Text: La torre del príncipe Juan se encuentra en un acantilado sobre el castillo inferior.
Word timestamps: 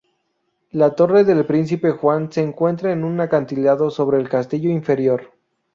La 0.71 0.95
torre 0.95 1.23
del 1.25 1.45
príncipe 1.45 1.91
Juan 1.91 2.31
se 2.31 2.41
encuentra 2.41 2.91
en 2.91 3.03
un 3.03 3.19
acantilado 3.19 3.91
sobre 3.91 4.17
el 4.17 4.29
castillo 4.29 4.71
inferior. 4.71 5.31